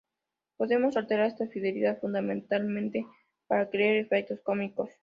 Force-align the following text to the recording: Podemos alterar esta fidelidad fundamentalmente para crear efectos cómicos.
Podemos 0.57 0.97
alterar 0.97 1.27
esta 1.27 1.45
fidelidad 1.47 1.99
fundamentalmente 1.99 3.05
para 3.47 3.69
crear 3.69 3.97
efectos 3.97 4.39
cómicos. 4.41 4.89